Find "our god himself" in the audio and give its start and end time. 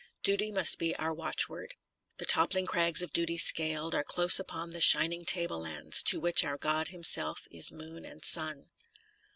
6.43-7.47